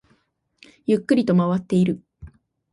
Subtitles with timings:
[0.87, 2.01] ゆっくりと回っている